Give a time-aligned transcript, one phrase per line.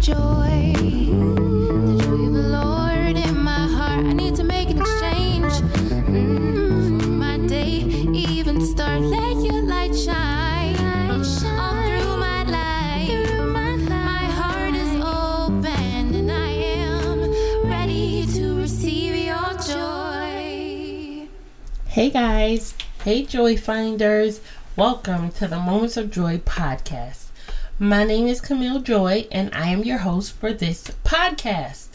[0.00, 0.72] joy.
[0.76, 4.04] The joy of the Lord in my heart.
[4.06, 5.52] I need to make an exchange.
[6.06, 7.80] Mm, for my day,
[8.12, 9.02] even start.
[9.02, 10.76] Your light shine.
[11.10, 13.40] All through my life.
[13.88, 21.28] My heart is open and I am ready to receive your joy.
[21.86, 22.74] Hey guys,
[23.04, 24.40] hey Joy Finders,
[24.76, 27.27] welcome to the Moments of Joy podcast.
[27.80, 31.90] My name is Camille Joy and I am your host for this podcast.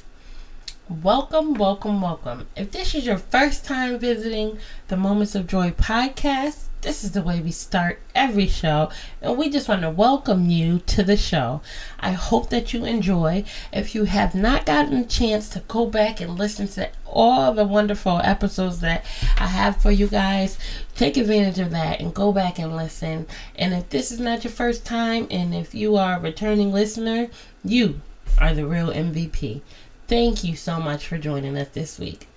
[0.87, 2.47] Welcome, welcome, welcome.
[2.55, 7.21] If this is your first time visiting the Moments of Joy podcast, this is the
[7.21, 8.91] way we start every show,
[9.21, 11.61] and we just want to welcome you to the show.
[11.99, 13.43] I hope that you enjoy.
[13.71, 17.65] If you have not gotten a chance to go back and listen to all the
[17.65, 19.05] wonderful episodes that
[19.37, 20.57] I have for you guys,
[20.95, 23.27] take advantage of that and go back and listen.
[23.55, 27.29] And if this is not your first time, and if you are a returning listener,
[27.63, 28.01] you
[28.39, 29.61] are the real MVP.
[30.07, 32.27] Thank you so much for joining us this week.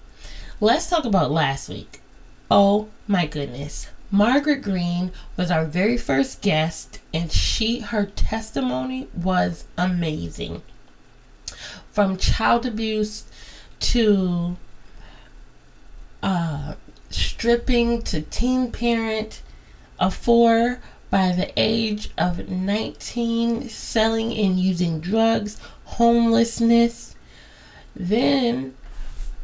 [0.60, 2.00] Let's talk about last week.
[2.50, 3.88] Oh my goodness.
[4.10, 10.62] Margaret Green was our very first guest and she her testimony was amazing.
[11.92, 13.24] From child abuse
[13.80, 14.56] to
[16.22, 16.74] uh,
[17.10, 19.42] stripping to teen parent,
[19.98, 27.14] a four by the age of 19, selling and using drugs, homelessness,
[27.94, 28.74] then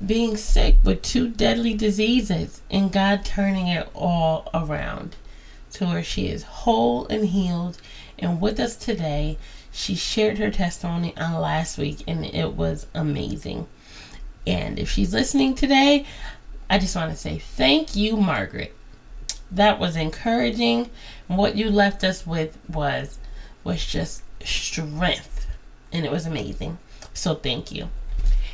[0.04, 5.16] being sick with two deadly diseases, and God turning it all around
[5.72, 7.78] to where she is whole and healed
[8.18, 9.38] and with us today.
[9.70, 13.66] She shared her testimony on last week, and it was amazing.
[14.46, 16.04] And if she's listening today,
[16.72, 18.74] I just want to say thank you, Margaret.
[19.50, 20.88] That was encouraging.
[21.26, 23.18] What you left us with was
[23.62, 25.46] was just strength,
[25.92, 26.78] and it was amazing.
[27.12, 27.90] So thank you.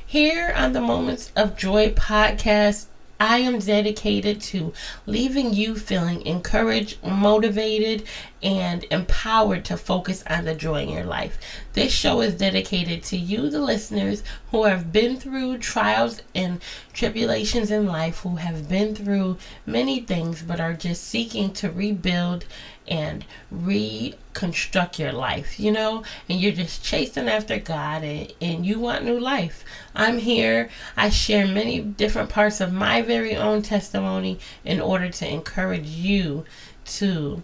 [0.04, 2.86] Here on the Moments of Joy podcast,
[3.20, 4.72] I am dedicated to
[5.04, 8.06] leaving you feeling encouraged, motivated,
[8.42, 11.36] and empowered to focus on the joy in your life.
[11.72, 16.60] This show is dedicated to you, the listeners, who have been through trials and
[16.92, 22.44] tribulations in life, who have been through many things but are just seeking to rebuild
[22.88, 28.78] and reconstruct your life, you know, and you're just chasing after God and, and you
[28.78, 29.64] want new life.
[29.94, 30.70] I'm here.
[30.96, 36.44] I share many different parts of my very own testimony in order to encourage you
[36.86, 37.42] to.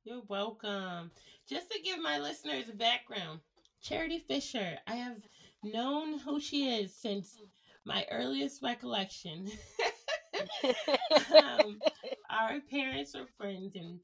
[0.10, 1.12] You're welcome.
[1.48, 3.42] Just to give my listeners a background,
[3.80, 5.18] Charity Fisher, I have
[5.64, 7.38] known who she is since
[7.86, 9.52] my earliest recollection.
[11.38, 11.80] um,
[12.28, 14.00] our parents were friends in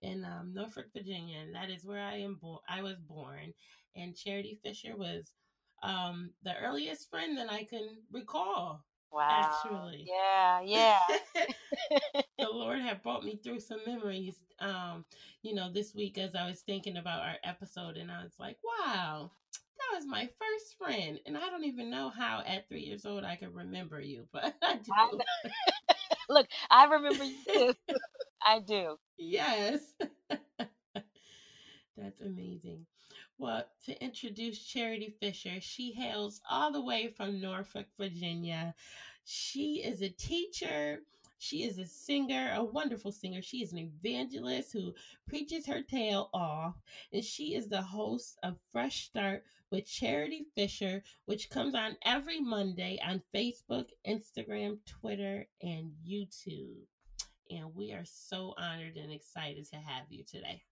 [0.00, 2.60] in um, Norfolk, Virginia, and that is where I am born.
[2.66, 3.52] I was born,
[3.94, 5.34] and Charity Fisher was
[5.82, 8.82] um, the earliest friend that I can recall.
[9.12, 9.28] Wow.
[9.28, 10.98] Actually, Yeah, yeah.
[12.40, 15.04] the Lord had brought me through some memories, um,
[15.42, 18.56] you know, this week as I was thinking about our episode, and I was like,
[18.64, 19.30] wow,
[19.78, 21.20] that was my first friend.
[21.26, 24.54] And I don't even know how at three years old I can remember you, but
[24.62, 25.16] I I do.
[25.16, 25.24] know.
[26.28, 27.74] Look, I remember you too.
[28.46, 28.96] I do.
[29.18, 29.80] yes.
[31.96, 32.86] That's amazing.
[33.38, 38.74] Well, to introduce Charity Fisher, she hails all the way from Norfolk, Virginia.
[39.24, 41.00] She is a teacher,
[41.42, 43.40] She is a singer, a wonderful singer.
[43.40, 44.94] She is an evangelist who
[45.26, 46.74] preaches her tail off,
[47.14, 52.40] and she is the host of Fresh Start with Charity Fisher, which comes on every
[52.40, 56.84] Monday on Facebook, Instagram, Twitter, and YouTube.
[57.50, 60.62] And we are so honored and excited to have you today.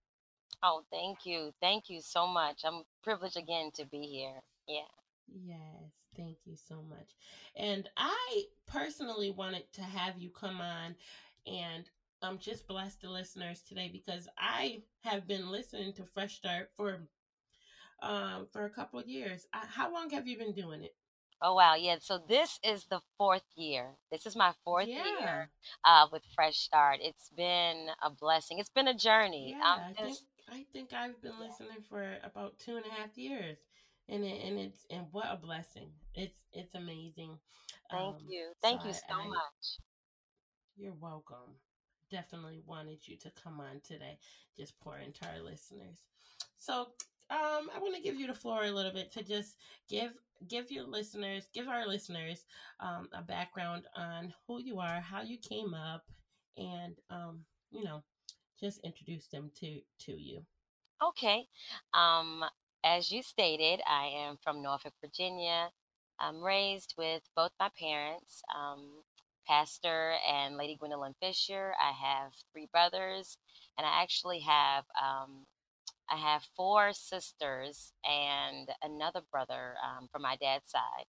[0.61, 1.51] Oh, thank you.
[1.59, 2.61] Thank you so much.
[2.63, 4.39] I'm privileged again to be here.
[4.67, 4.81] Yeah.
[5.31, 5.78] Yes,
[6.19, 7.15] thank you so much.
[7.55, 10.95] And I personally wanted to have you come on
[11.47, 11.89] and
[12.21, 16.99] um just bless the listeners today because I have been listening to Fresh Start for
[18.01, 19.45] um for a couple of years.
[19.53, 20.95] I, how long have you been doing it?
[21.41, 21.97] Oh wow, yeah.
[22.01, 23.95] So this is the fourth year.
[24.11, 25.05] This is my fourth Yeah.
[25.05, 25.51] year
[25.85, 26.99] uh, with Fresh Start.
[27.01, 28.59] It's been a blessing.
[28.59, 29.55] It's been a journey.
[29.57, 30.19] Yeah, I'm I think
[30.51, 33.57] I think I've been listening for about two and a half years.
[34.09, 35.91] And it, and it's and what a blessing.
[36.15, 37.39] It's it's amazing.
[37.91, 38.53] Thank Um you.
[38.59, 39.79] so Thank you I, so I much.
[40.77, 41.55] You're welcome.
[42.11, 44.17] Definitely wanted you to come on today.
[44.57, 46.05] Just pour into our listeners.
[46.57, 46.81] So,
[47.29, 49.55] um, I want to give you the floor a little bit to just
[49.89, 50.11] give
[50.47, 52.45] give your listeners, give our listeners,
[52.79, 56.03] um, a background on who you are, how you came up,
[56.57, 57.41] and um,
[57.71, 58.03] you know,
[58.59, 60.43] just introduce them to to you.
[61.01, 61.47] Okay.
[61.93, 62.43] Um,
[62.83, 65.69] as you stated, I am from Norfolk, Virginia.
[66.19, 68.89] I'm raised with both my parents, um,
[69.47, 71.73] Pastor and Lady Gwendolyn Fisher.
[71.81, 73.37] I have three brothers,
[73.77, 75.45] and I actually have um,
[76.09, 81.05] I have four sisters and another brother um, from my dad's side.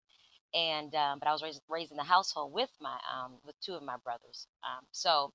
[0.55, 3.75] And um, but I was raised, raised in the household with my um, with two
[3.75, 4.47] of my brothers.
[4.65, 5.33] Um, so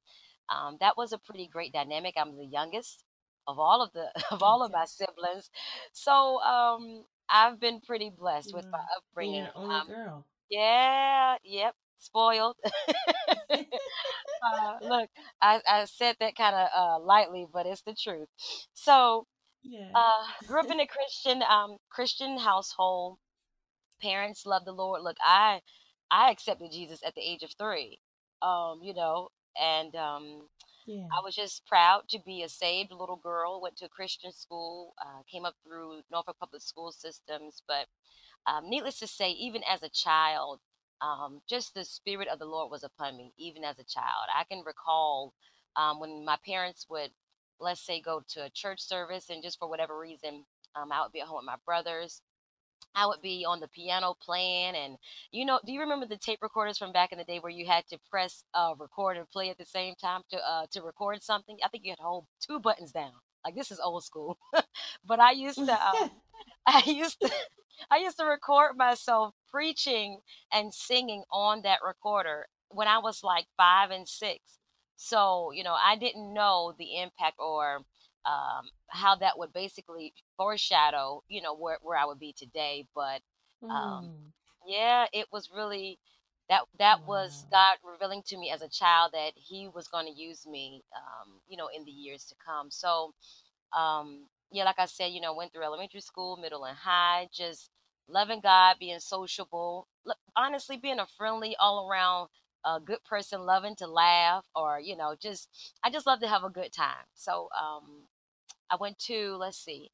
[0.80, 2.16] that was a pretty great dynamic.
[2.18, 3.04] I'm the youngest
[3.48, 5.50] of all of the of all of my siblings,
[5.94, 9.46] so um, I've been pretty blessed with my upbringing.
[9.46, 10.26] an only Um, girl.
[10.50, 12.58] yeah, yep, spoiled.
[13.52, 15.10] uh, look,
[15.42, 18.30] I, I said that kind of uh, lightly, but it's the truth.
[18.74, 19.28] So,
[19.64, 19.92] yeah.
[19.96, 23.18] uh, grew up in a Christian um, Christian household.
[24.02, 25.02] Parents love the Lord.
[25.04, 25.62] Look, I
[26.12, 28.00] I accepted Jesus at the age of three.
[28.42, 29.30] Um, you know,
[29.62, 30.50] and um,
[30.86, 31.10] yeah.
[31.18, 33.62] I was just proud to be a saved little girl.
[33.62, 34.94] Went to a Christian school.
[35.02, 37.88] Uh, came up through Norfolk Public School systems, but
[38.48, 40.60] um, needless to say, even as a child,
[41.02, 44.28] um, just the spirit of the Lord was upon me, even as a child.
[44.36, 45.34] I can recall
[45.76, 47.12] um, when my parents would,
[47.60, 50.46] let's say, go to a church service, and just for whatever reason,
[50.76, 52.22] um, I would be at home with my brothers.
[52.96, 54.98] I would be on the piano playing, and
[55.32, 57.66] you know, do you remember the tape recorders from back in the day where you
[57.66, 61.24] had to press uh, record and play at the same time to uh, to record
[61.24, 61.58] something?
[61.64, 63.14] I think you had to hold two buttons down.
[63.44, 64.38] Like this is old school,
[65.06, 65.74] but I used to.
[65.74, 66.12] Um,
[66.68, 67.30] I used to
[67.92, 70.20] I used to record myself preaching
[70.52, 74.60] and singing on that recorder when I was like five and six.
[74.98, 77.82] So, you know, I didn't know the impact or
[78.26, 82.88] um, how that would basically foreshadow, you know, where, where I would be today.
[82.96, 83.22] But
[83.70, 84.34] um, Mm.
[84.68, 86.00] yeah, it was really
[86.50, 90.14] that that was God revealing to me as a child that He was going to
[90.20, 92.70] use me, um, you know, in the years to come.
[92.72, 93.14] So
[93.78, 97.70] um yeah like i said you know went through elementary school middle and high just
[98.08, 99.88] loving god being sociable
[100.36, 102.30] honestly being a friendly all around
[102.66, 105.50] a good person loving to laugh or you know just
[105.84, 108.04] i just love to have a good time so um
[108.72, 109.92] i went to let's see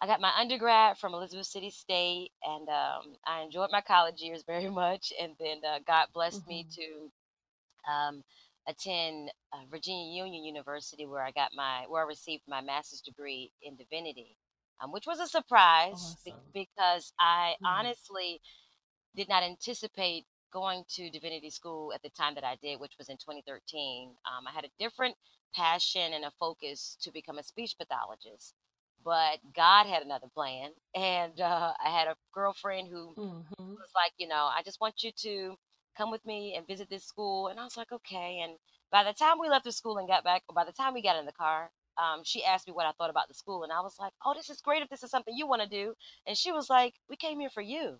[0.00, 4.42] i got my undergrad from elizabeth city state and um, i enjoyed my college years
[4.46, 6.74] very much and then uh, god blessed me Mhm.
[6.74, 7.10] to
[7.90, 8.22] um,
[8.68, 13.52] attend uh, Virginia Union University, where I got my where I received my master's degree
[13.62, 14.36] in divinity,
[14.82, 17.72] um, which was a surprise be- because I Yes.
[17.78, 18.40] honestly
[19.16, 23.08] did not anticipate going to divinity school at the time that I did, which was
[23.08, 24.10] in 2013.
[24.26, 25.16] Um, I had a different
[25.54, 28.54] passion and a focus to become a speech pathologist.
[29.04, 33.74] But God had another plan, and uh, I had a girlfriend who Mm-hmm.
[33.78, 35.56] was like, you know, I just want you to
[35.96, 37.48] come with me and visit this school.
[37.48, 38.40] And I was like, okay.
[38.42, 38.54] And
[38.90, 41.18] by the time we left the school and got back, by the time we got
[41.18, 43.64] in the car, um, she asked me what I thought about the school.
[43.64, 45.68] And I was like, oh, this is great if this is something you want to
[45.68, 45.94] do.
[46.26, 47.98] And she was like, we came here for you.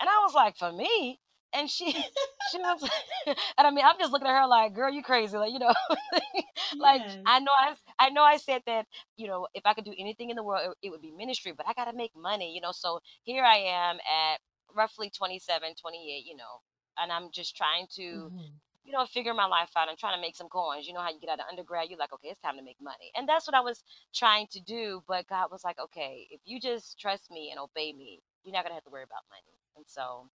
[0.00, 1.20] And I was like, for me?
[1.54, 1.92] And she,
[2.40, 2.82] she was,
[3.26, 5.72] and I mean, I'm just looking at her like, girl, you crazy, like you know,
[6.80, 7.26] like Yes.
[7.26, 10.30] I know I, I know I said that, you know, if I could do anything
[10.30, 12.60] in the world, it, it would be ministry, but I got to make money, you
[12.60, 12.72] know.
[12.72, 14.40] So here I am at
[14.74, 16.62] roughly 27, 28, you know,
[16.98, 18.60] and I'm just trying to, Mhm.
[18.84, 19.88] you know, figure my life out.
[19.88, 20.86] I'm trying to make some coins.
[20.86, 22.78] You know how you get out of undergrad, you're like, okay, it's time to make
[22.80, 23.82] money, and that's what I was
[24.14, 25.02] trying to do.
[25.08, 28.64] But God was like, okay, if you just trust me and obey me, you're not
[28.64, 29.58] gonna have to worry about money.
[29.76, 30.28] And so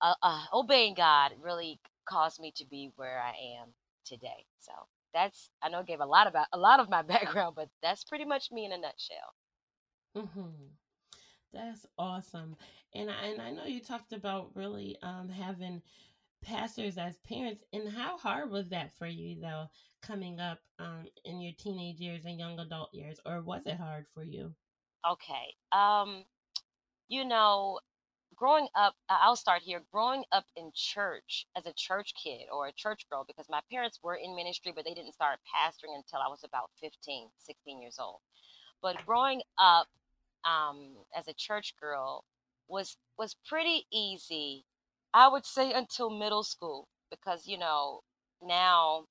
[0.00, 3.68] uh, uh, obeying God really caused me to be where I am
[4.04, 4.46] today.
[4.60, 4.72] So
[5.12, 8.04] that's I know I gave a lot about a lot of my background, but that's
[8.04, 9.34] pretty much me in a nutshell.
[10.16, 10.66] Mm-hmm.
[11.52, 12.56] That's awesome.
[12.94, 15.82] And I, and I know you talked about really um, having
[16.42, 17.62] pastors as parents.
[17.72, 19.66] And how hard was that for you, though,
[20.02, 23.20] coming up um, in your teenage years and young adult years?
[23.26, 24.54] Or was it hard for you?
[25.10, 25.54] Okay.
[25.72, 26.24] Um,
[27.08, 27.80] you know,
[28.36, 29.82] growing up, I'll start here.
[29.92, 34.00] Growing up in church as a church kid or a church girl, because my parents
[34.02, 37.96] were in ministry, but they didn't start pastoring until I was about 15, 16 years
[37.98, 38.20] old.
[38.82, 39.88] But growing up
[40.44, 42.24] um, as a church girl
[42.68, 44.64] was was pretty easy,
[45.14, 48.00] I would say, until middle school, because you know
[48.42, 49.06] now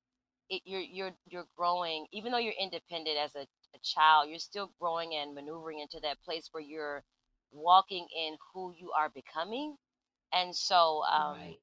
[0.50, 2.06] it, you're you're you're growing.
[2.12, 3.42] Even though you're independent as a,
[3.76, 7.04] a child, you're still growing and maneuvering into that place where you're
[7.52, 9.76] walking in who you are becoming.
[10.34, 11.58] And so um, right.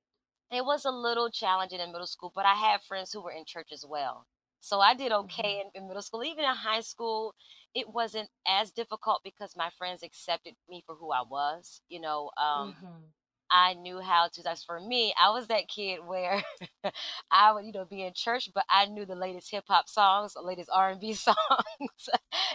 [0.50, 3.44] it was a little challenging in middle school, but I had friends who were in
[3.44, 4.26] church as well.
[4.60, 5.68] So I did okay mm-hmm.
[5.74, 6.22] in, in, middle school.
[6.24, 7.34] Even in high school,
[7.74, 11.80] it wasn't as difficult because my friends accepted me for who I was.
[11.88, 13.02] You know, um, mm-hmm.
[13.50, 14.42] I knew how to.
[14.42, 15.12] That's for me.
[15.20, 16.42] I was that kid where
[17.30, 20.34] I would, you know, be in church, but I knew the latest hip hop songs,
[20.34, 21.36] the latest R and B songs,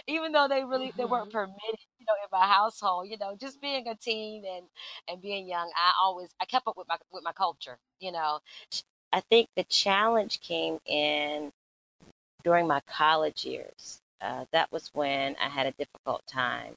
[0.08, 0.98] even though they really mm-hmm.
[0.98, 1.38] they weren't mm-hmm.
[1.38, 3.08] permitted, know, in my household.
[3.08, 4.66] You know, just being a teen and
[5.08, 7.78] and being young, I always I kept up with my with my culture.
[8.00, 8.40] You know,
[9.12, 11.52] I think the challenge came in
[12.44, 14.00] during my college years.
[14.20, 16.74] Uh, that was when I had a difficult time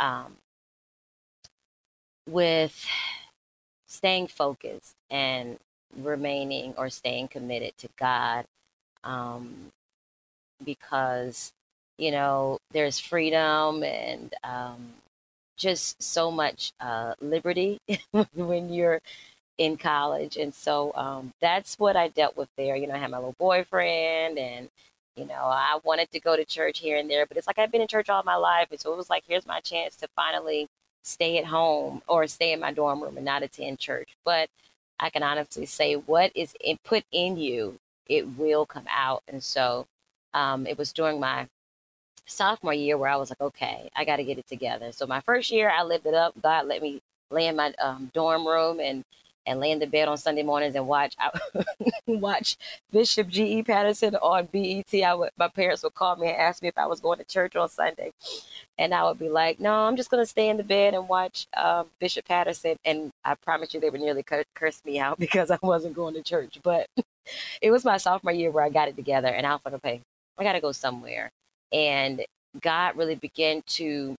[0.00, 0.36] um,
[2.28, 2.86] with
[3.86, 5.58] staying focused and
[5.96, 8.44] remaining or staying committed to God
[9.04, 9.72] um,
[10.64, 11.52] because,
[11.98, 14.94] you know, there's freedom and um,
[15.56, 17.78] just so much uh, liberty
[18.34, 19.00] when you're
[19.58, 20.36] in college.
[20.36, 22.76] And so um, that's what I dealt with there.
[22.76, 24.68] You know, I had my little boyfriend and,
[25.16, 27.72] you know, I wanted to go to church here and there, but it's like I've
[27.72, 28.68] been in church all my life.
[28.70, 30.68] And so it was like, here's my chance to finally
[31.04, 34.10] stay at home or stay in my dorm room and not attend church.
[34.24, 34.48] But
[35.00, 39.22] I can honestly say what is put in you, it will come out.
[39.28, 39.86] And so
[40.34, 41.46] um, it was during my
[42.26, 44.92] sophomore year where I was like, okay, I got to get it together.
[44.92, 46.34] So my first year, I lived it up.
[46.42, 49.04] God let me lay in my um, dorm room and
[49.46, 51.16] and lay in the bed on Sunday mornings and watch
[52.06, 52.56] watch
[52.90, 53.62] Bishop G.E.
[53.62, 54.92] Patterson on BET.
[54.92, 57.24] I would, my parents would call me and ask me if I was going to
[57.24, 58.12] church on Sunday,
[58.78, 61.08] and I would be like, "No, I'm just going to stay in the bed and
[61.08, 65.50] watch um, Bishop Patterson." And I promise you, they would nearly curse me out because
[65.50, 66.58] I wasn't going to church.
[66.62, 66.88] But
[67.62, 70.00] it was my sophomore year where I got it together, and I was like, "Okay,
[70.38, 71.30] I got to go somewhere."
[71.72, 72.24] And
[72.60, 74.16] God really began to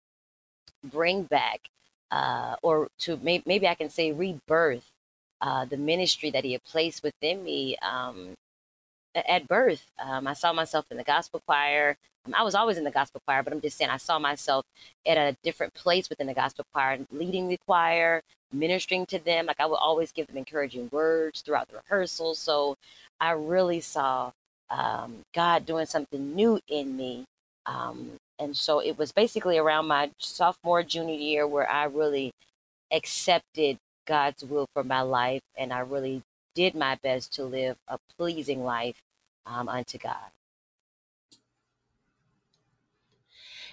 [0.83, 1.61] bring back,
[2.11, 4.85] uh, or to may- maybe I can say rebirth
[5.41, 8.33] uh, the ministry that he had placed within me um,
[9.15, 9.85] at birth.
[9.99, 11.97] Um, I saw myself in the gospel choir.
[12.25, 14.65] Um, I was always in the gospel choir, but I'm just saying I saw myself
[15.05, 18.21] at a different place within the gospel choir, leading the choir,
[18.53, 19.45] ministering to them.
[19.47, 22.35] Like I would always give them encouraging words throughout the rehearsal.
[22.35, 22.75] So
[23.19, 24.31] I really saw
[24.69, 27.25] um, God doing something new in me.
[27.67, 32.31] Um, and so it was basically around my sophomore, junior year where I really
[32.91, 36.23] accepted God's will for my life, and I really
[36.55, 38.97] did my best to live a pleasing life
[39.45, 40.31] um, unto God.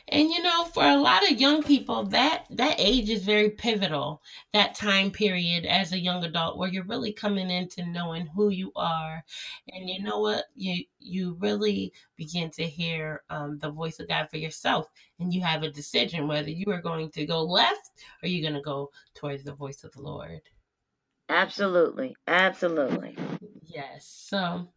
[0.08, 4.22] And you know, for a lot of young people, that that age is very pivotal.
[4.52, 8.70] That time period as a young adult, where you're really coming into knowing who you
[8.76, 9.24] are,
[9.68, 14.28] and you know what, you you really begin to hear um, the voice of God
[14.30, 17.90] for yourself, and you have a decision whether you are going to go left
[18.22, 20.40] or you're going to go towards the voice of the Lord.
[21.30, 23.16] Absolutely, absolutely.
[23.62, 24.06] Yes.
[24.06, 24.68] So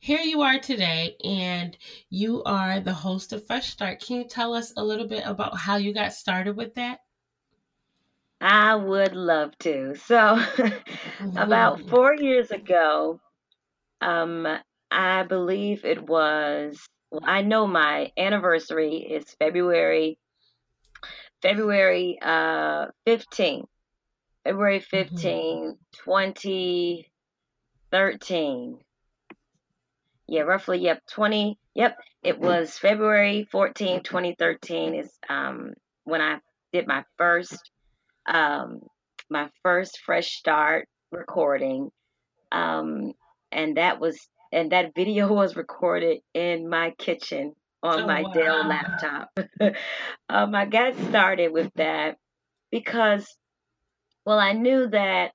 [0.00, 1.76] here you are today, and
[2.08, 4.00] you are the host of Fresh Start.
[4.00, 7.00] Can you tell us a little bit about how you got started with that?
[8.40, 9.94] I would love to.
[9.96, 10.42] So,
[11.36, 13.20] about four years ago,
[14.00, 14.48] um,
[14.90, 16.80] I believe it was.
[17.10, 20.18] Well, I know my anniversary is February
[21.42, 23.66] February uh 15.
[24.44, 25.72] February 15, mm-hmm.
[26.04, 28.78] 2013
[30.30, 35.72] yeah, roughly, yep, 20, yep, it was February 14, 2013 is um,
[36.04, 36.38] when I
[36.72, 37.68] did my first,
[38.26, 38.78] um,
[39.28, 41.90] my first Fresh Start recording.
[42.52, 43.12] Um,
[43.50, 44.20] and that was,
[44.52, 48.32] and that video was recorded in my kitchen on oh, my wow.
[48.32, 49.30] Dell laptop.
[50.28, 52.18] um, I got started with that
[52.70, 53.26] because,
[54.24, 55.32] well, I knew that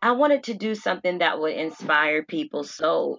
[0.00, 2.64] I wanted to do something that would inspire people.
[2.64, 3.18] So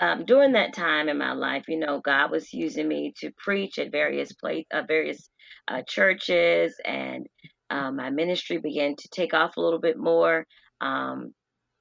[0.00, 3.78] um, during that time in my life, you know, God was using me to preach
[3.78, 5.28] at various place, uh, various
[5.68, 7.26] uh, churches, and
[7.70, 10.46] um, my ministry began to take off a little bit more.
[10.80, 11.32] Um,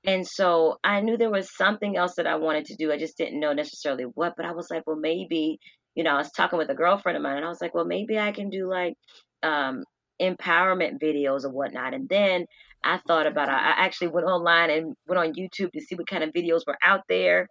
[0.06, 2.92] and so I knew there was something else that I wanted to do.
[2.92, 5.60] I just didn't know necessarily what, but I was like, well, maybe,
[5.96, 7.86] you know, I was talking with a girlfriend of mine, and I was like, well,
[7.86, 8.94] maybe I can do like
[9.42, 9.84] um,
[10.22, 11.94] empowerment videos or whatnot.
[11.94, 12.46] And then
[12.84, 13.54] I thought about it.
[13.54, 16.78] I actually went online and went on YouTube to see what kind of videos were
[16.84, 17.48] out there.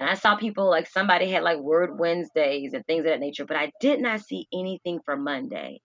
[0.00, 3.44] And I saw people like somebody had like Word Wednesdays and things of that nature,
[3.44, 5.80] but I did not see anything for Monday.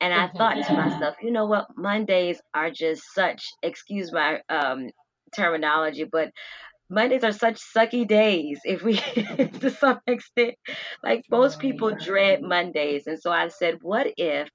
[0.00, 1.66] And I thought to myself, you know what?
[1.76, 4.90] Mondays are just such, excuse my um,
[5.34, 6.30] terminology, but
[6.88, 8.96] Mondays are such sucky days if we
[9.60, 10.54] to some extent.
[11.02, 13.06] Like most people dread Mondays.
[13.06, 14.48] And so I said, what if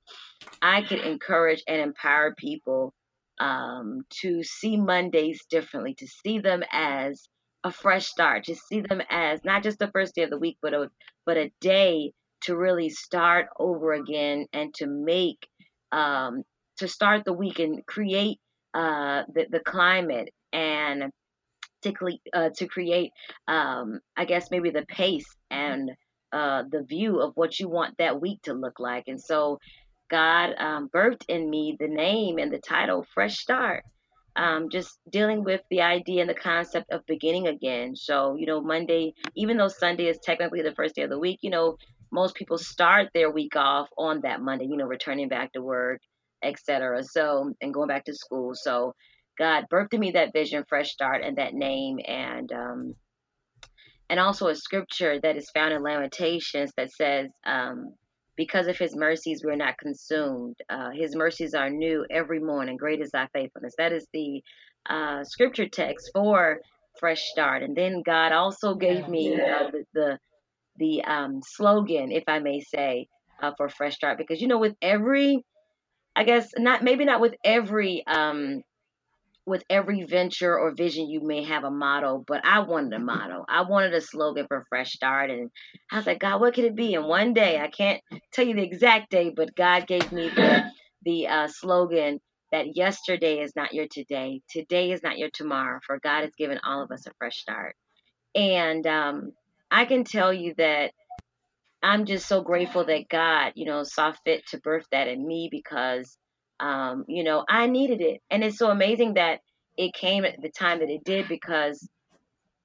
[0.62, 2.94] I could encourage and empower people
[3.40, 7.28] um, to see Mondays differently, to see them as
[7.64, 10.58] a fresh start, to see them as not just the first day of the week,
[10.62, 10.90] but a
[11.26, 15.48] but a day to really start over again and to make
[15.92, 16.44] um,
[16.78, 18.40] to start the week and create
[18.74, 21.12] uh, the the climate and
[21.84, 21.94] to
[22.34, 23.12] uh, to create
[23.48, 25.92] um, I guess maybe the pace and
[26.32, 29.06] uh, the view of what you want that week to look like.
[29.08, 29.60] And so
[30.10, 33.84] God um, birthed in me the name and the title Fresh Start
[34.36, 37.96] um, just dealing with the idea and the concept of beginning again.
[37.96, 41.40] So, you know, Monday, even though Sunday is technically the first day of the week,
[41.42, 41.78] you know,
[42.12, 46.02] most people start their week off on that Monday, you know, returning back to work,
[46.44, 47.04] etc.
[47.04, 48.54] So, and going back to school.
[48.56, 48.94] So,
[49.38, 52.96] God birthed me that vision, fresh start, and that name, and um,
[54.10, 57.96] and also a scripture that is found in Lamentations that says, um,
[58.36, 60.56] because of his mercies, we're not consumed.
[60.70, 62.78] Uh, his mercies are new every morning.
[62.78, 63.76] Great is thy faithfulness.
[63.78, 64.42] That is the
[64.90, 66.60] uh, scripture text for
[67.00, 67.64] Fresh Start.
[67.64, 70.20] And then God also gave me uh, the the,
[70.78, 73.08] the um, slogan, if I may say,
[73.42, 75.44] uh, for Fresh Start, because you know, with every,
[76.16, 78.64] I guess not maybe not with every um,
[79.46, 83.46] with every venture or vision, you may have a motto, but I wanted a motto.
[83.50, 85.32] I wanted a slogan for Fresh Start.
[85.32, 85.50] And
[85.92, 86.96] I was like, God, what could it be?
[86.96, 88.02] And one day, I can't
[88.32, 90.64] tell you the exact day, but God gave me the,
[91.04, 92.20] the uh, slogan
[92.52, 96.60] that yesterday is not your today, today is not your tomorrow, for God has given
[96.64, 97.76] all of us a fresh start.
[98.36, 99.34] And um,
[99.70, 100.92] I can tell you that
[101.82, 105.50] I'm just so grateful that God, you know, saw fit to birth that in me
[105.52, 106.18] because
[106.64, 108.22] um, you know, I needed it.
[108.32, 109.42] And it's so amazing that
[109.78, 111.88] it came at the time that it did because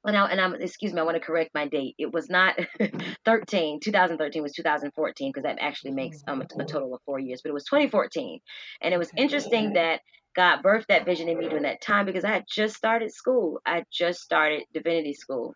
[0.04, 1.96] well now and I'm excuse me, I want to correct my date.
[1.98, 2.54] It was not
[3.24, 7.40] 13, 2013 was 2014 because that actually makes um, a, a total of 4 years,
[7.42, 8.38] but it was 2014.
[8.80, 10.00] And it was interesting that
[10.36, 13.60] God birthed that vision in me during that time because I had just started school.
[13.66, 15.54] I just started divinity school.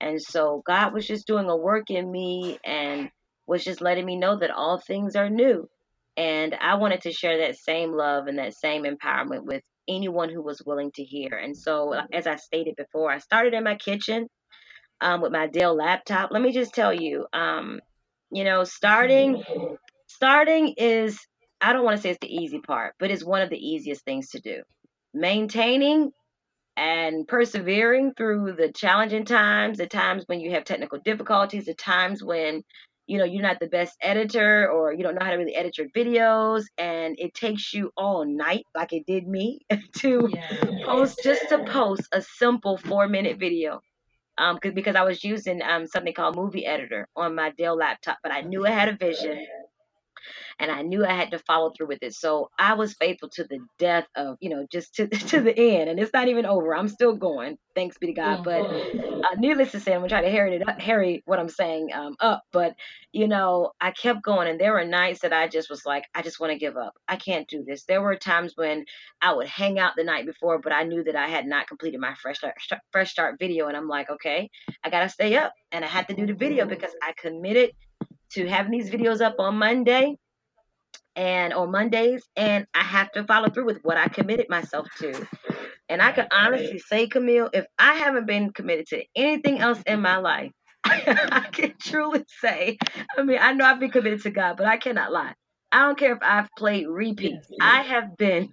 [0.00, 3.10] And so God was just doing a work in me and
[3.48, 5.68] was just letting me know that all things are new.
[6.20, 10.42] And I wanted to share that same love and that same empowerment with anyone who
[10.42, 11.30] was willing to hear.
[11.32, 14.28] And so, uh, as I stated before, I started in my kitchen
[15.00, 16.30] um, with my Dell laptop.
[16.30, 17.80] Let me just tell you, um,
[18.30, 19.42] you know, starting
[20.08, 21.18] starting is
[21.58, 24.04] I don't want to say it's the easy part, but it's one of the easiest
[24.04, 24.62] things to do.
[25.14, 26.10] Maintaining
[26.76, 32.22] and persevering through the challenging times, the times when you have technical difficulties, the times
[32.22, 32.62] when
[33.10, 35.76] you know you're not the best editor or you don't know how to really edit
[35.76, 39.58] your videos and it takes you all night like it did me
[39.96, 40.28] to
[40.84, 43.80] post just to post a simple four minute video
[44.38, 48.30] um because i was using um something called movie editor on my dell laptop but
[48.30, 49.44] i knew i had a vision
[50.60, 52.14] and I knew I had to follow through with it.
[52.14, 55.88] So I was faithful to the death of, you know, just to, to the end.
[55.88, 56.76] And it's not even over.
[56.76, 57.56] I'm still going.
[57.74, 58.44] Thanks be to God.
[58.44, 61.48] But uh, needless to say, I'm gonna try to hurry it up, hurry what I'm
[61.48, 62.42] saying um, up.
[62.52, 62.74] But
[63.12, 66.22] you know, I kept going, and there were nights that I just was like, I
[66.22, 66.94] just want to give up.
[67.08, 67.84] I can't do this.
[67.84, 68.84] There were times when
[69.22, 72.00] I would hang out the night before, but I knew that I had not completed
[72.00, 72.56] my fresh start,
[72.92, 74.50] fresh start video, and I'm like, okay,
[74.84, 77.70] I gotta stay up, and I had to do the video because I committed
[78.32, 80.16] to having these videos up on Monday
[81.16, 85.26] and on Mondays, and I have to follow through with what I committed myself to.
[85.88, 90.00] And I can honestly say, Camille, if I haven't been committed to anything else in
[90.00, 90.52] my life,
[90.84, 92.78] I can truly say,
[93.18, 95.34] I mean, I know I've been committed to God, but I cannot lie.
[95.72, 97.48] I don't care if I've played repeats.
[97.60, 98.50] I have been,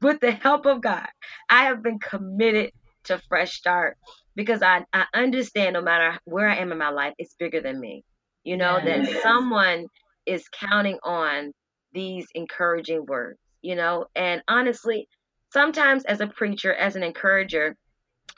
[0.00, 1.06] with the help of God,
[1.48, 2.72] I have been committed
[3.04, 3.96] to Fresh Start
[4.34, 7.78] because I, I understand no matter where I am in my life, it's bigger than
[7.78, 8.04] me.
[8.42, 9.08] You know, yes.
[9.08, 9.86] that someone
[10.26, 11.52] is counting on
[11.94, 15.08] these encouraging words, you know, and honestly,
[15.52, 17.76] sometimes as a preacher, as an encourager,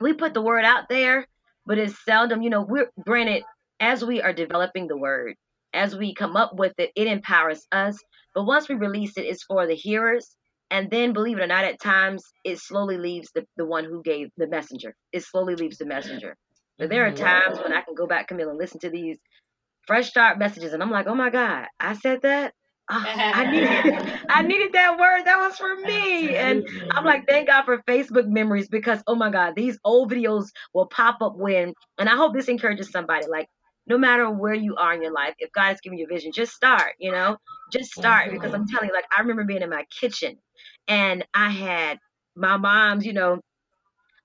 [0.00, 1.26] we put the word out there,
[1.66, 3.42] but it's seldom, you know, we're granted,
[3.80, 5.34] as we are developing the word,
[5.74, 7.98] as we come up with it, it empowers us.
[8.34, 10.36] But once we release it, it's for the hearers.
[10.70, 14.02] And then, believe it or not, at times it slowly leaves the, the one who
[14.02, 14.94] gave the messenger.
[15.12, 16.36] It slowly leaves the messenger.
[16.78, 17.16] But there are Mhm.
[17.16, 19.18] times when I can go back, Camille, and listen to these
[19.86, 22.52] fresh start messages, and I'm like, oh my God, I said that.
[22.88, 25.24] Oh, I needed, I needed that word.
[25.24, 26.36] That was for me.
[26.36, 30.46] And I'm like, thank God for Facebook memories because, oh my God, these old videos
[30.72, 33.26] will pop up when, and I hope this encourages somebody.
[33.26, 33.48] Like,
[33.88, 36.32] no matter where you are in your life, if God is giving you a vision,
[36.32, 37.36] just start, you know,
[37.72, 38.30] just start.
[38.30, 38.62] Because mm-hmm.
[38.62, 40.38] I'm telling you, like, I remember being in my kitchen
[40.88, 41.98] and I had
[42.34, 43.40] my mom's, you know,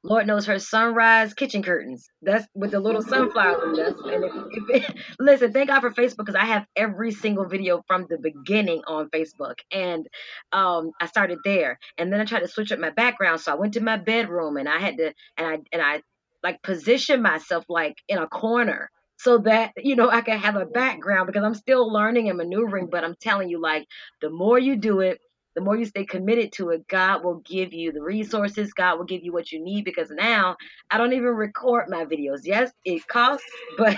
[0.04, 2.10] Lord knows her sunrise kitchen curtains.
[2.22, 3.94] That's with the little sunflower this.
[4.04, 7.84] And if, if it, listen, thank God for Facebook because I have every single video
[7.88, 10.08] from the beginning on Facebook, and
[10.52, 13.56] um, I started there, and then I tried to switch up my background, so I
[13.56, 16.02] went to my bedroom, and I had to, and I and I
[16.44, 20.66] like position myself like in a corner so that you know I can have a
[20.66, 22.88] background because I'm still learning and maneuvering.
[22.92, 23.88] But I'm telling you, like
[24.22, 25.20] the more you do it,
[25.56, 28.74] the more you stay committed to it, God will give you the resources.
[28.74, 30.56] God will give you what you need because now
[30.90, 32.42] I don't even record my videos.
[32.44, 33.46] Yes, it costs,
[33.78, 33.98] but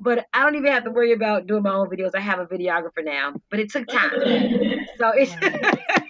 [0.00, 2.12] but I don't even have to worry about doing my own videos.
[2.14, 4.12] I have a videographer now, but it took time.
[4.96, 5.32] So it's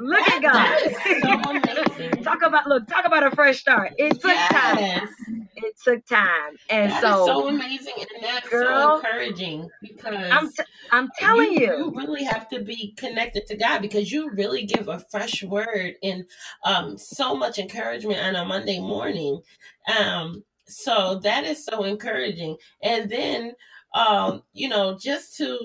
[0.00, 0.52] look at God.
[0.54, 3.92] That is so talk about look, talk about a fresh start.
[3.98, 5.08] It took time.
[5.56, 10.50] It took time, and That so, so amazing and that's Girl, so encouraging because I'm
[10.50, 14.64] t- I'm telling you, you really have to be connected to God because you really
[14.64, 16.24] give a fresh word and
[16.64, 19.40] um, so much encouragement on a Monday morning.
[19.98, 22.56] Um, so that is so encouraging.
[22.82, 23.52] And then,
[23.94, 25.58] um, you know, just to,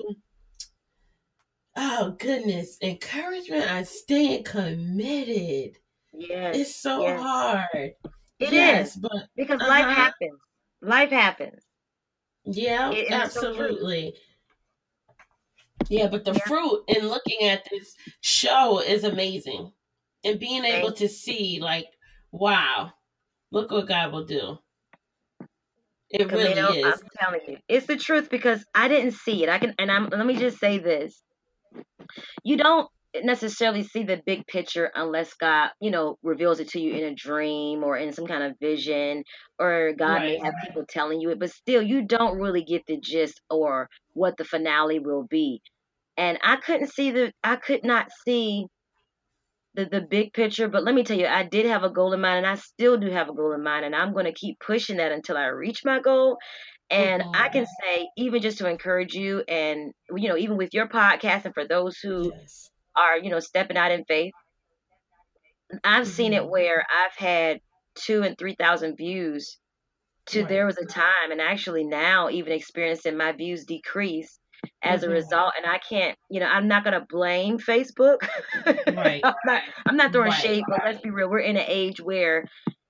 [1.76, 5.78] oh goodness, encouragement on staying committed.
[6.12, 7.20] yes, It's so yes.
[7.20, 7.94] hard.
[8.38, 8.96] It yes, is.
[8.96, 9.94] but because life Uh-huh.
[9.94, 10.40] happens.
[10.82, 11.64] Life happens.
[12.44, 14.16] Yeah, It is so absolutely.
[15.88, 16.40] Yeah, but the Yeah.
[16.46, 19.72] fruit in looking at this show is amazing.
[20.24, 21.86] And being able to see, like,
[22.32, 22.92] wow,
[23.52, 24.58] look what God will do.
[26.10, 29.48] It really I'm telling you, it's the truth because I didn't see it.
[29.48, 30.08] I can, and I'm.
[30.08, 31.22] Let me just say this:
[32.44, 32.88] you don't
[33.24, 37.14] necessarily see the big picture unless God, you know, reveals it to you in a
[37.14, 39.24] dream or in some kind of vision,
[39.58, 40.44] or God may Right.
[40.44, 41.38] have people telling you it.
[41.40, 45.60] But still, you don't really get the gist or what the finale will be.
[46.16, 47.32] And I couldn't see the.
[47.44, 48.66] I could not see
[49.74, 50.68] the the big picture.
[50.68, 52.96] But let me tell you, I did have a goal in mind, and I still
[52.96, 55.46] do have a goal in mind, and I'm going to keep pushing that until I
[55.46, 56.38] reach my goal.
[56.90, 57.52] And I Mhm.
[57.52, 61.54] can say, even just to encourage you, and you know, even with your podcast, and
[61.54, 62.70] for those who Yes.
[62.96, 64.34] are, you know, stepping out in faith,
[65.84, 66.48] I've seen it Mhm.
[66.48, 67.60] where I've had
[67.96, 69.58] two and three thousand views.
[70.30, 70.48] To Right.
[70.48, 74.38] there was a time, and actually now even experiencing my views decrease
[74.82, 75.10] as a Mhm.
[75.10, 75.52] result.
[75.56, 78.18] And I can't, you know, I'm not gonna blame Facebook.
[78.88, 79.22] Right.
[79.24, 80.42] I'm not, I'm not throwing Right.
[80.42, 81.28] shade, but let's be real.
[81.28, 82.44] We're in an age where,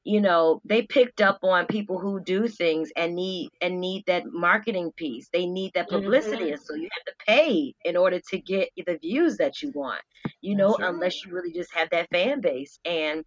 [0.06, 4.24] you know, they picked up on people who do things and need and need that
[4.26, 5.28] marketing piece.
[5.32, 6.52] They need that publicity, Mhm.
[6.52, 10.02] and so you have to pay in order to get the views that you want.
[10.42, 10.90] You know, right.
[10.90, 12.78] unless you really just have that fan base.
[12.86, 13.24] And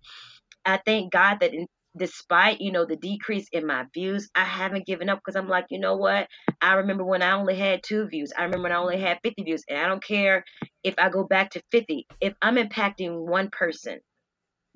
[0.65, 4.87] I thank God that in, despite you know the decrease in my views, I haven't
[4.87, 6.27] given up because I'm like, you know what?
[6.61, 8.33] I remember when I only had two views.
[8.37, 10.45] I remember when I only had 50 views, and I don't care
[10.83, 12.07] if I go back to 50.
[12.21, 13.99] If I'm impacting one person,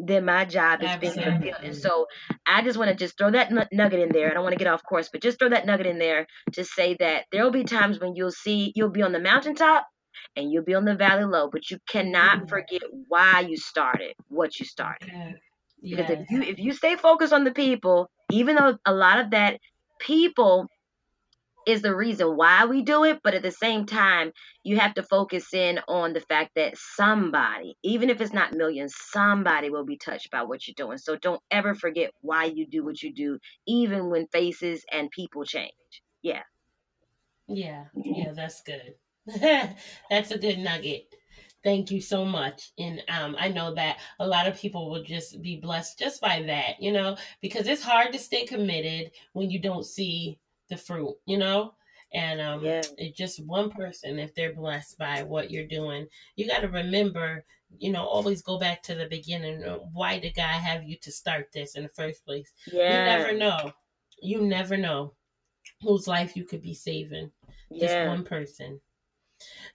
[0.08, 1.64] then my job is being fulfilled.
[1.64, 2.08] And so
[2.46, 4.30] I just want to just throw that nu- nugget in there.
[4.32, 6.66] I don't want to get off course, but just throw that nugget in there to
[6.66, 9.86] say that there will be times when you'll see you'll be on the mountaintop
[10.36, 12.50] and you'll be on the valley low, but you cannot Mhm.
[12.50, 15.10] forget why you started, what you started.
[15.10, 15.36] Okay.
[15.90, 19.32] Because if you if you stay focused on the people, even though a lot of
[19.32, 19.60] that
[20.00, 20.68] people
[21.68, 24.32] is the reason why we do it, but at the same time,
[24.64, 28.96] you have to focus in on the fact that somebody, even if it's not millions,
[28.98, 30.98] somebody will be touched by what you're doing.
[30.98, 35.46] So don't ever forget why you do what you do, even when faces and people
[35.46, 35.72] change.
[36.22, 36.44] Yeah.
[37.48, 38.96] Yeah, yeah, that's good.
[40.10, 41.08] that's a good nugget.
[41.64, 42.72] Thank you so much.
[42.78, 46.44] And um, I know that a lot of people will just be blessed just by
[46.48, 51.16] that, you know, because it's hard to stay committed when you don't see the fruit,
[51.26, 51.76] you know?
[52.14, 52.82] And um, Yeah.
[52.98, 57.44] it's just one person, if they're blessed by what you're doing, you got to remember,
[57.80, 59.62] you know, always go back to the beginning.
[59.94, 62.52] Why did God have you to start this in the first place?
[62.72, 62.98] Yeah.
[63.00, 63.74] You never know.
[64.22, 65.16] You never know
[65.82, 67.32] whose life you could be saving
[67.80, 68.08] just Yeah.
[68.10, 68.82] one person.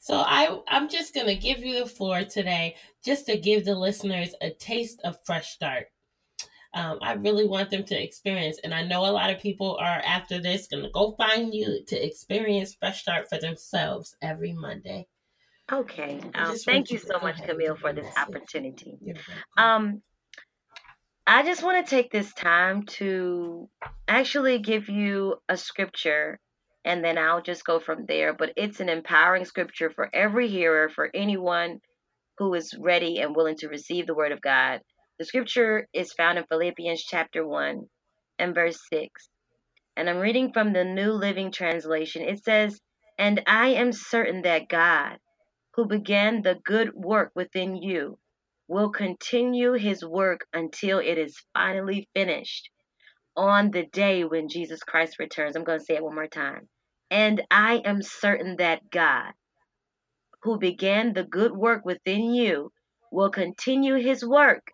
[0.00, 4.34] So I I'm just gonna give you the floor today, just to give the listeners
[4.40, 5.88] a taste of fresh start.
[6.74, 10.02] Um, I really want them to experience, and I know a lot of people are
[10.04, 15.06] after this gonna go find you to experience fresh start for themselves every Monday.
[15.70, 16.20] Okay.
[16.34, 18.96] Um, thank you so much, Camille, for this opportunity.
[19.56, 20.02] Um,
[21.26, 23.68] I just want to take this time to
[24.06, 26.40] actually give you a scripture
[26.86, 28.32] and then I'll just go from there.
[28.32, 31.80] But it's an empowering scripture for every hearer, for anyone
[32.38, 34.80] who is ready and willing to receive the word of God.
[35.18, 37.88] The scripture is found in Philippians chapter 1
[38.38, 39.28] and verse 6.
[39.96, 42.22] And I'm reading from the New Living Translation.
[42.22, 42.80] It says,
[43.18, 45.18] And I am certain that God,
[45.74, 48.16] who began the good work within you,
[48.68, 52.70] will continue his work until it is finally finished
[53.36, 55.56] on the day when Jesus Christ returns.
[55.56, 56.68] I'm going to say it one more time.
[57.10, 59.32] And I am certain that God,
[60.44, 62.70] who began the good work within you,
[63.10, 64.70] will continue his work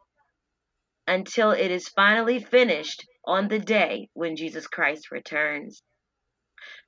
[1.06, 5.82] until it is finally finished on the day when Jesus Christ returns.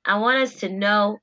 [0.05, 1.17] I want us to know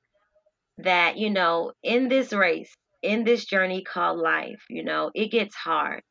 [0.77, 5.55] that, you know, in this race, in this journey called life, you know, it gets
[5.55, 6.01] hard.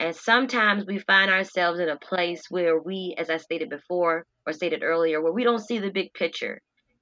[0.00, 4.52] And sometimes we find ourselves in a place where we, as I stated before or
[4.52, 6.60] stated earlier, where we don't see the big picture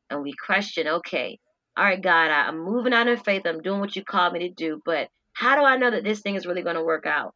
[0.08, 1.38] and we question, okay,
[1.76, 3.42] all right, God, I'm moving out in faith.
[3.44, 6.20] I'm doing what you called me to do, but how do I know that this
[6.20, 7.34] thing is really going to work out?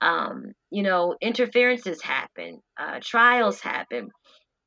[0.00, 4.08] Um, you know, interferences happen, uh, trials happen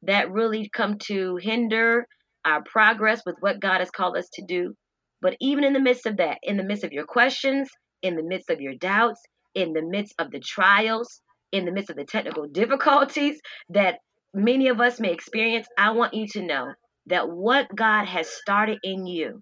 [0.04, 2.06] that really come to hinder
[2.46, 4.74] our progress with what God has called us to do.
[5.22, 7.69] But even in the midst of that, in the midst of your questions,
[8.02, 9.22] in the midst of your doubts,
[9.56, 14.00] in the midst of the trials, in the midst of the technical difficulties that
[14.34, 16.74] many of us may experience, I want you to know
[17.08, 19.41] that what God has started in you,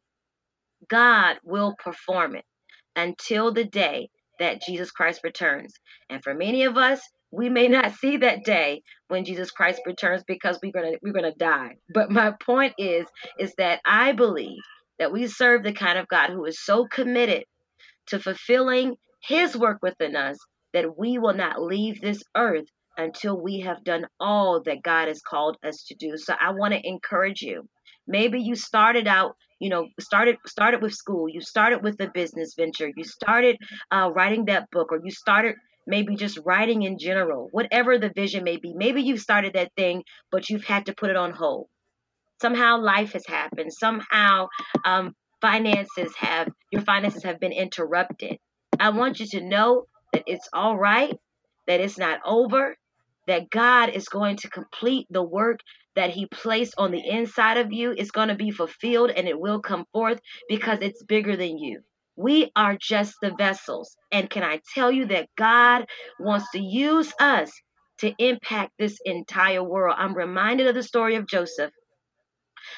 [0.90, 2.46] God will perform it
[2.96, 4.10] until the day
[4.42, 5.74] that Jesus Christ returns.
[6.10, 7.02] And for many of us,
[7.32, 11.36] we may not see that day when Jesus Christ returns because we're gonna we're gonna
[11.36, 11.78] die.
[11.94, 13.08] But my point is
[13.40, 14.62] is that I believe
[15.00, 17.46] that we serve the kind of God who is so committed
[18.08, 20.38] to fulfilling his work within us
[20.74, 22.66] that we will not leave this earth
[22.98, 26.18] until we have done all that God has called us to do.
[26.18, 27.68] So I want to encourage you.
[28.08, 32.56] Maybe you started out, you know, started started with school, you started with a business
[32.58, 33.58] venture, you started
[33.92, 38.44] uh, writing that book, or you started maybe just writing in general, whatever the vision
[38.44, 38.74] may be.
[38.76, 41.68] Maybe you started that thing, but you've had to put it on hold.
[42.42, 43.72] Somehow life has happened.
[43.72, 44.48] Somehow
[44.84, 48.38] um, finances have your finances have been interrupted.
[48.80, 51.16] I want you to know that it's all right,
[51.68, 52.76] that it's not over,
[53.32, 55.62] that God is going to complete the work
[55.96, 57.94] that He placed on the inside of you.
[57.98, 61.82] It's going to be fulfilled and it will come forth because it's bigger than you.
[62.18, 63.96] We are just the vessels.
[64.12, 65.86] And can I tell you that God
[66.20, 67.52] wants to use us
[68.00, 69.96] to impact this entire world?
[69.98, 71.72] I'm reminded of the story of Joseph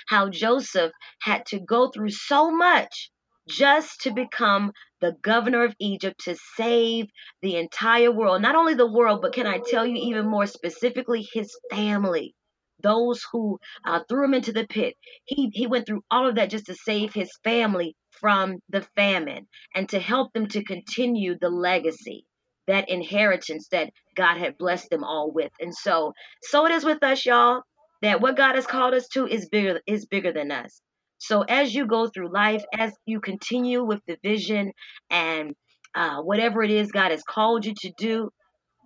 [0.08, 3.10] how Joseph had to go through so much
[3.48, 4.72] just to become
[5.04, 7.08] the governor of Egypt to save
[7.44, 8.42] the entire world.
[8.42, 12.36] Not only the world, but can I tell you even more specifically, his family.
[12.84, 14.96] Those who uh, threw him into the pit.
[15.26, 19.48] He, he went through all of that just to save his family from the famine
[19.76, 22.26] and to help them to continue the legacy,
[22.68, 25.52] that inheritance that God had blessed them all with.
[25.62, 26.14] And so,
[26.44, 27.64] so it is with us, y'all
[28.04, 30.82] that what God has called us to is bigger is bigger than us.
[31.18, 34.72] So as you go through life, as you continue with the vision
[35.10, 35.56] and
[35.96, 38.30] uh, whatever it is God has called you to do,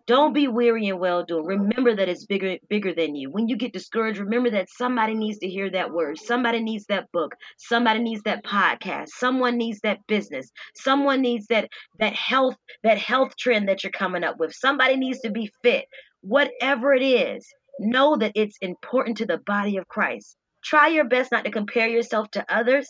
[0.08, 1.46] don't be weary and well doing.
[1.46, 3.30] Remember that it's bigger bigger than you.
[3.30, 6.18] When you get discouraged, remember that somebody needs to hear that word.
[6.18, 7.36] Somebody needs that book.
[7.58, 9.10] Somebody needs that podcast.
[9.10, 10.50] Someone needs that business.
[10.76, 11.68] Someone needs that
[12.00, 14.54] that health that health trend that you're coming up with.
[14.54, 15.86] Somebody needs to be fit.
[16.22, 17.46] Whatever it is,
[17.80, 20.38] know that it's important to the body of Christ.
[20.68, 22.90] Try your best not to compare yourself to others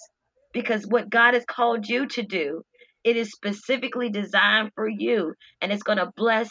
[0.51, 2.63] because what God has called you to do,
[3.03, 6.49] it is specifically designed for you and it's going to bless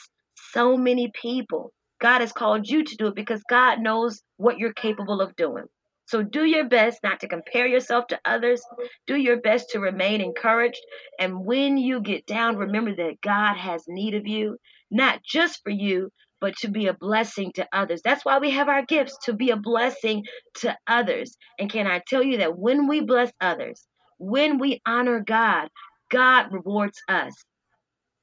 [0.53, 1.73] so many people.
[2.01, 5.65] God has called you to do it because God knows what you're capable of doing.
[6.05, 8.63] So do your best not to compare yourself to others.
[9.09, 10.81] Do your best to remain encouraged.
[11.19, 14.59] And when you get down, remember that God has need of you,
[14.93, 16.13] not just for you,
[16.47, 18.03] but to be a blessing to others.
[18.05, 20.25] That's why we have our gifts to be a blessing
[20.61, 21.37] to others.
[21.59, 23.85] And can I tell you that when we bless others,
[24.21, 25.71] when we honor God,
[26.13, 27.35] God rewards us.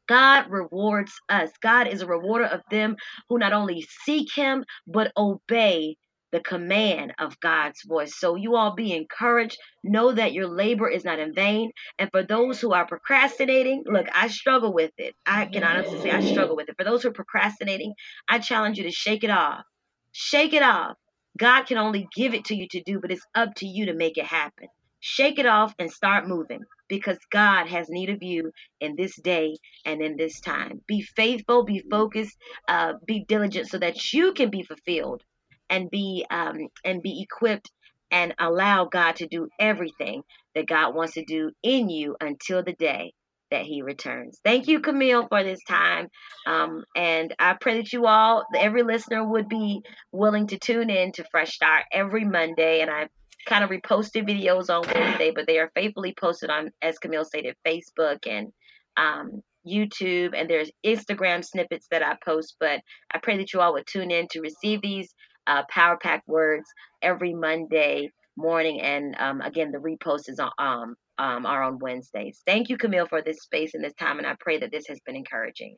[0.07, 1.51] God rewards us.
[1.62, 2.95] God is a rewarder of them
[3.29, 5.97] who not only seek Him, but obey
[6.34, 8.19] the command of God's voice.
[8.19, 9.58] So you all be encouraged.
[9.84, 11.72] Know that your labor is not in vain.
[12.00, 15.13] And for those who are procrastinating, look, I struggle with it.
[15.28, 16.76] I can honestly say I struggle with it.
[16.76, 17.93] For those who are procrastinating,
[18.28, 19.63] I challenge you to shake it off.
[20.12, 20.98] Shake it off.
[21.38, 23.93] God can only give it to you to do, but it's up to you to
[23.93, 24.67] make it happen.
[25.00, 29.58] Shake it off and start moving because God has need of you in this day
[29.86, 30.82] and in this time.
[30.88, 35.24] Be faithful, be focused, uh, be diligent so that you can be fulfilled
[35.69, 37.69] and be um, and be equipped
[38.12, 40.21] and allow God to do everything
[40.56, 43.13] that God wants to do in you until the day
[43.49, 44.39] that He returns.
[44.43, 46.08] Thank you, Camille, for this time.
[46.45, 51.12] Um, and I pray that you all, every listener, would be willing to tune in
[51.13, 52.82] to Fresh Start every Monday.
[52.82, 53.08] And I
[53.45, 57.56] kind of reposted videos on Wednesday, but they are faithfully posted on, as Camille stated,
[57.65, 58.49] Facebook and
[58.97, 62.56] um, YouTube, and there's Instagram snippets that I post.
[62.60, 62.82] But
[63.13, 65.13] I pray that you all would tune in to receive these
[65.47, 66.65] uh, Power Pack words
[67.01, 68.82] every Monday morning.
[68.82, 72.41] And um, again, the repost is on, um, um, are on Wednesdays.
[72.45, 74.17] Thank you, Camille, for this space and this time.
[74.17, 75.77] And I pray that this has been encouraging.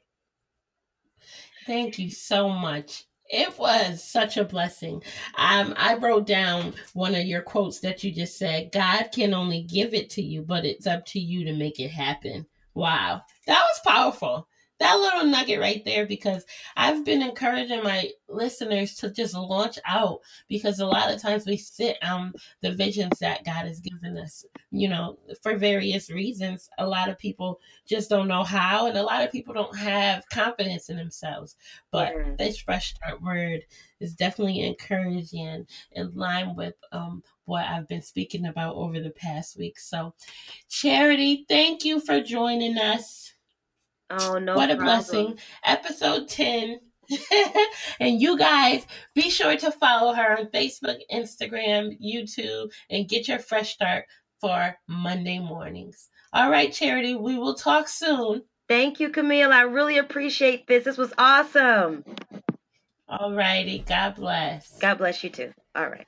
[1.65, 3.05] Thank you so much.
[3.27, 5.01] It was such a blessing.
[5.35, 9.63] Um, I wrote down one of your quotes that you just said God can only
[9.63, 12.45] give it to you, but it's up to you to make it happen.
[12.75, 13.23] Wow.
[13.47, 14.47] That was powerful
[14.79, 20.19] that little nugget right there because I've been encouraging my listeners to just launch out
[20.49, 24.45] because a lot of times we sit on the visions that God has given us,
[24.71, 26.69] you know, for various reasons.
[26.77, 30.27] A lot of people just don't know how, and a lot of people don't have
[30.29, 31.55] confidence in themselves.
[31.91, 33.61] But this fresh start word
[34.01, 39.57] is definitely encouraging in line with um, what I've been speaking about over the past
[39.57, 39.79] week.
[39.79, 40.13] So,
[40.67, 43.34] Charity, thank you for joining us.
[44.09, 44.55] Oh no!
[44.55, 44.85] What a problem.
[44.85, 45.39] blessing!
[45.63, 46.79] Episode ten.
[47.99, 53.37] and you guys be sure to follow her on Facebook, Instagram, YouTube, and get your
[53.37, 54.05] fresh start
[54.41, 56.09] for Monday mornings.
[56.33, 58.41] All right, Charity, we will talk soon.
[58.67, 59.53] Thank you, Camille.
[59.53, 60.83] I really appreciate this.
[60.83, 62.03] This was awesome.
[63.07, 63.79] All righty.
[63.79, 64.77] God bless.
[64.79, 65.53] God bless you too.
[65.75, 66.07] All right.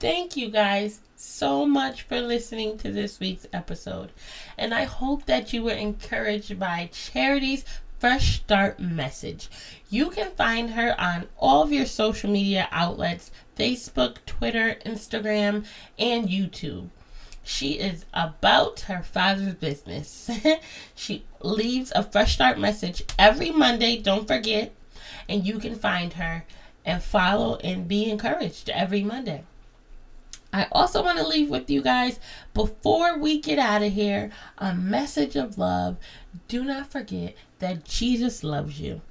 [0.00, 4.12] Thank you guys so much for listening to this week's episode.
[4.56, 7.64] And I hope that you were encouraged by Charity's
[7.98, 9.48] Fresh Start message.
[9.90, 15.64] You can find her on all of your social media outlets Facebook, Twitter, Instagram,
[15.98, 16.90] and YouTube.
[17.42, 20.30] She is about her father's business.
[20.94, 24.72] she leaves a fresh start message every Monday, don't forget.
[25.28, 26.44] And you can find her
[26.84, 29.42] and follow and be encouraged every Monday.
[30.52, 32.18] I also want to leave with you guys
[32.54, 35.96] before we get out of here a message of love.
[36.48, 39.02] Do not forget that Jesus loves you.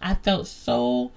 [0.00, 1.12] I felt so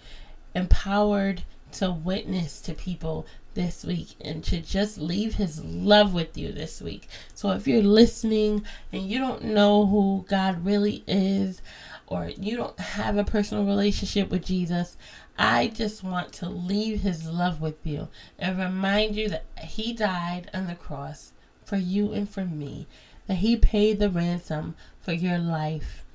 [0.53, 3.25] empowered to witness to people
[3.55, 7.07] this week and to just leave his love with you this week.
[7.33, 11.61] So if you're listening and you don't know who God really is
[12.07, 14.95] or you don't have a personal relationship with Jesus,
[15.37, 18.07] I just want to leave his love with you
[18.39, 21.33] and remind you that he died on the cross
[21.65, 22.87] for you and for me,
[23.27, 26.05] that he paid the ransom for your life.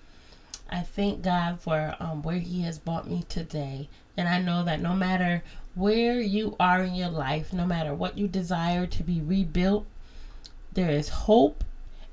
[0.70, 3.88] I thank God for um, where he has brought me today.
[4.16, 5.42] And I know that no matter
[5.74, 9.86] where you are in your life, no matter what you desire to be rebuilt,
[10.72, 11.64] there is hope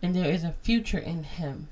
[0.01, 1.69] and there is a future in him.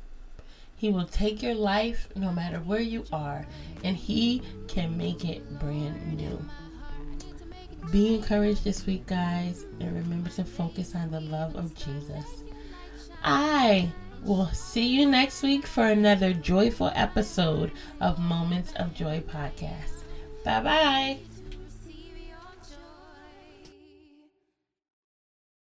[0.75, 3.45] He will take your life no matter where you are,
[3.83, 6.43] and He can make it brand new.
[7.91, 12.43] Be encouraged this week, guys, and remember to focus on the love of Jesus.
[13.23, 13.91] I
[14.23, 20.03] will see you next week for another joyful episode of Moments of Joy podcast.
[20.43, 21.34] Bye bye.